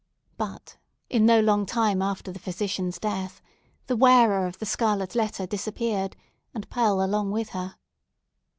[0.35, 0.77] But,
[1.11, 3.39] in no long time after the physician's death,
[3.85, 6.15] the wearer of the scarlet letter disappeared,
[6.55, 7.75] and Pearl along with her.